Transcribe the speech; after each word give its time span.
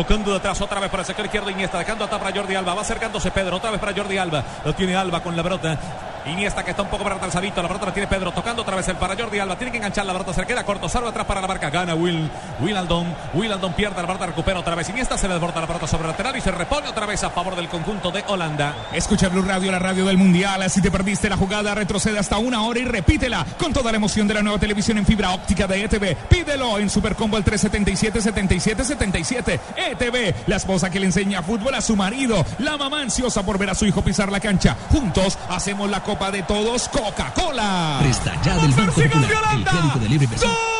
Tocando 0.00 0.30
de 0.30 0.38
atrás 0.38 0.58
otra 0.62 0.80
vez 0.80 0.88
para 0.88 1.02
el 1.02 1.06
sector 1.06 1.26
izquierdo 1.26 1.50
Iniesta. 1.50 1.76
Dejando 1.76 2.06
atrás 2.06 2.22
para 2.22 2.34
Jordi 2.34 2.54
Alba. 2.54 2.72
Va 2.72 2.80
acercándose 2.80 3.30
Pedro. 3.32 3.58
Otra 3.58 3.70
vez 3.70 3.78
para 3.78 3.92
Jordi 3.92 4.16
Alba. 4.16 4.42
Lo 4.64 4.74
tiene 4.74 4.96
Alba 4.96 5.22
con 5.22 5.36
la 5.36 5.42
brota. 5.42 5.78
Iniesta 6.26 6.64
que 6.64 6.70
está 6.70 6.82
un 6.82 6.88
poco 6.88 7.04
para 7.04 7.16
atrasadito. 7.16 7.62
La 7.62 7.68
pelota 7.68 7.86
la 7.86 7.92
tiene 7.92 8.06
Pedro. 8.06 8.32
Tocando 8.32 8.62
otra 8.62 8.76
vez 8.76 8.88
el 8.88 8.96
para 8.96 9.16
Jordi 9.16 9.38
Alba. 9.38 9.56
Tiene 9.56 9.70
que 9.70 9.78
enganchar 9.78 10.06
la 10.06 10.12
pelota. 10.12 10.32
Se 10.32 10.46
queda 10.46 10.64
corto. 10.64 10.88
Salva 10.88 11.10
atrás 11.10 11.26
para 11.26 11.40
la 11.40 11.46
marca. 11.46 11.70
Gana 11.70 11.94
Will. 11.94 12.30
Wilaldon. 12.60 13.14
Wilaldon 13.34 13.72
pierde 13.74 14.00
la 14.00 14.06
pelota. 14.06 14.26
Recupera 14.26 14.60
otra 14.60 14.74
vez. 14.74 14.88
Iniesta 14.88 15.16
se 15.16 15.28
le 15.28 15.34
desborda 15.34 15.60
la 15.60 15.66
pelota 15.66 15.86
sobre 15.86 16.04
el 16.04 16.10
lateral 16.10 16.36
y 16.36 16.40
se 16.40 16.50
repone 16.50 16.88
otra 16.88 17.06
vez 17.06 17.22
a 17.24 17.30
favor 17.30 17.56
del 17.56 17.68
conjunto 17.68 18.10
de 18.10 18.24
Holanda. 18.26 18.74
Escucha 18.92 19.28
Blue 19.28 19.42
Radio, 19.42 19.72
la 19.72 19.78
radio 19.78 20.04
del 20.04 20.18
Mundial. 20.18 20.68
Si 20.70 20.82
te 20.82 20.90
perdiste 20.90 21.28
la 21.28 21.36
jugada, 21.36 21.74
retrocede 21.74 22.18
hasta 22.18 22.38
una 22.38 22.62
hora 22.62 22.80
y 22.80 22.84
repítela 22.84 23.46
con 23.58 23.72
toda 23.72 23.90
la 23.90 23.96
emoción 23.96 24.28
de 24.28 24.34
la 24.34 24.42
nueva 24.42 24.58
televisión 24.58 24.98
en 24.98 25.06
fibra 25.06 25.30
óptica 25.30 25.66
de 25.66 25.84
ETV. 25.84 26.16
Pídelo 26.28 26.78
en 26.78 26.90
Supercombo 26.90 27.36
el 27.36 27.44
377-7777. 27.44 29.60
ETV, 29.76 30.34
la 30.46 30.56
esposa 30.56 30.90
que 30.90 31.00
le 31.00 31.06
enseña 31.06 31.42
fútbol 31.42 31.74
a 31.74 31.80
su 31.80 31.96
marido. 31.96 32.44
La 32.58 32.76
mamá 32.76 33.00
ansiosa 33.00 33.42
por 33.42 33.58
ver 33.58 33.70
a 33.70 33.74
su 33.74 33.86
hijo 33.86 34.02
pisar 34.02 34.30
la 34.30 34.40
cancha. 34.40 34.76
Juntos 34.90 35.38
hacemos 35.48 35.90
la 35.90 36.02
Copa 36.10 36.32
de 36.32 36.42
Todos 36.42 36.88
Coca-Cola. 36.88 37.98
Presta 38.00 38.34
ya 38.42 38.56
del 38.56 38.72
Banco 38.72 38.94
Popular, 38.94 39.30
el 39.54 39.64
crédito 39.64 39.98
de 40.00 40.08
libre 40.08 40.24
inversión. 40.24 40.79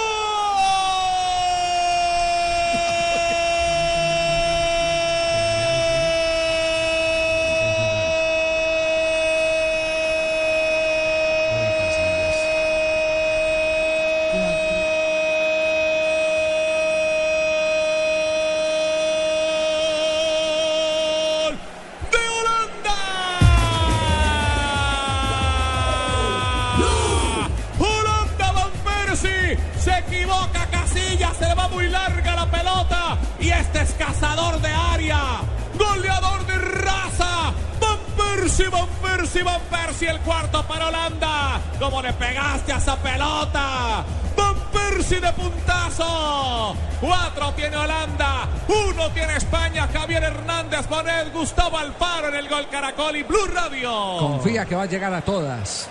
Cazador 34.21 34.61
de 34.61 34.69
área, 34.69 35.41
goleador 35.79 36.47
de 36.47 36.59
raza. 36.59 37.53
Van 37.81 37.99
Persie, 38.17 38.69
Van 38.69 38.89
Persie, 39.01 39.43
Van 39.43 39.61
Persie, 39.71 40.11
el 40.11 40.21
cuarto 40.21 40.63
para 40.67 40.89
Holanda. 40.89 41.61
¿Cómo 41.79 42.03
le 42.03 42.13
pegaste 42.13 42.73
a 42.73 42.77
esa 42.77 42.97
pelota? 42.97 44.05
Van 44.37 44.55
Persie 44.73 45.21
de 45.21 45.33
puntazo. 45.33 46.77
Cuatro 47.01 47.55
tiene 47.55 47.77
Holanda, 47.77 48.47
uno 48.69 49.11
tiene 49.13 49.37
España. 49.37 49.89
Javier 49.91 50.23
Hernández 50.23 50.87
Bonet, 50.87 51.33
Gustavo 51.33 51.79
Alfaro 51.79 52.29
en 52.29 52.35
el 52.35 52.49
gol 52.49 52.69
Caracol 52.71 53.17
y 53.17 53.23
Blue 53.23 53.47
Radio. 53.47 54.19
Confía 54.19 54.67
que 54.67 54.75
va 54.75 54.83
a 54.83 54.87
llegar 54.87 55.15
a 55.15 55.23
todas. 55.23 55.89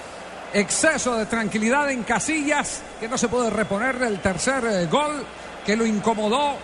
Exceso 0.53 1.15
de 1.15 1.25
tranquilidad 1.25 1.89
en 1.89 2.03
Casillas, 2.03 2.83
que 2.99 3.07
no 3.07 3.17
se 3.17 3.27
puede 3.27 3.49
reponer 3.49 3.97
del 3.97 4.19
tercer 4.19 4.63
eh, 4.65 4.85
gol, 4.85 5.25
que 5.65 5.75
lo 5.75 5.85
incomodó, 5.85 6.57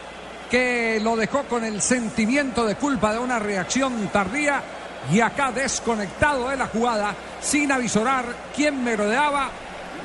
que 0.50 1.00
lo 1.02 1.16
dejó 1.16 1.44
con 1.44 1.64
el 1.64 1.82
sentimiento 1.82 2.66
de 2.66 2.76
culpa 2.76 3.14
de 3.14 3.20
una 3.20 3.40
reacción 3.40 4.10
tardía 4.12 4.62
y 5.12 5.20
acá 5.20 5.52
desconectado 5.52 6.50
de 6.50 6.58
la 6.58 6.68
jugada, 6.68 7.14
sin 7.42 7.72
avisorar 7.72 8.26
quién 8.56 8.84
merodeaba, 8.84 9.50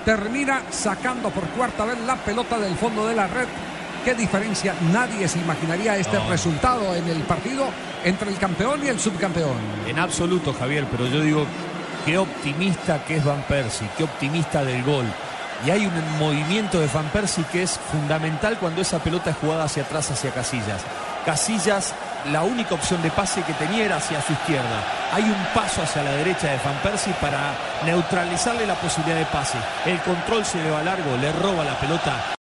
termina 0.04 0.62
sacando 0.70 1.30
por 1.30 1.44
cuarta 1.50 1.84
vez 1.84 1.98
la 2.06 2.16
pelota 2.16 2.58
del 2.58 2.74
fondo 2.76 3.06
de 3.06 3.14
la 3.14 3.26
red. 3.26 3.46
¿Qué 4.04 4.14
diferencia? 4.14 4.74
Nadie 4.92 5.28
se 5.28 5.38
imaginaría 5.38 5.96
este 5.96 6.18
resultado 6.20 6.94
en 6.94 7.06
el 7.08 7.22
partido 7.22 7.66
entre 8.04 8.30
el 8.30 8.38
campeón 8.38 8.84
y 8.84 8.88
el 8.88 8.98
subcampeón. 8.98 9.58
En 9.86 9.98
absoluto, 9.98 10.54
Javier, 10.54 10.86
pero 10.90 11.06
yo 11.06 11.20
digo, 11.20 11.44
qué 12.06 12.16
optimista 12.16 13.04
que 13.04 13.16
es 13.16 13.24
Van 13.24 13.42
Persie, 13.42 13.88
qué 13.98 14.04
optimista 14.04 14.64
del 14.64 14.82
gol. 14.84 15.04
Y 15.66 15.70
hay 15.70 15.86
un 15.86 16.18
movimiento 16.18 16.80
de 16.80 16.86
Van 16.86 17.08
Persie 17.08 17.44
que 17.52 17.62
es 17.62 17.78
fundamental 17.92 18.58
cuando 18.58 18.80
esa 18.80 18.98
pelota 18.98 19.30
es 19.30 19.36
jugada 19.36 19.64
hacia 19.64 19.82
atrás, 19.82 20.10
hacia 20.10 20.30
Casillas. 20.30 20.82
Casillas, 21.26 21.94
la 22.32 22.42
única 22.42 22.74
opción 22.74 23.02
de 23.02 23.10
pase 23.10 23.42
que 23.42 23.52
tenía 23.54 23.84
era 23.84 23.96
hacia 23.96 24.22
su 24.22 24.32
izquierda. 24.32 24.84
Hay 25.12 25.24
un 25.24 25.46
paso 25.54 25.82
hacia 25.82 26.02
la 26.02 26.12
derecha 26.12 26.50
de 26.50 26.58
Van 26.64 26.80
Persie 26.82 27.12
para 27.20 27.54
neutralizarle 27.84 28.66
la 28.66 28.74
posibilidad 28.74 29.18
de 29.18 29.26
pase. 29.26 29.58
El 29.84 30.00
control 30.00 30.44
se 30.44 30.62
le 30.62 30.70
va 30.70 30.82
largo, 30.82 31.16
le 31.18 31.30
roba 31.32 31.64
la 31.64 31.78
pelota 31.78 32.34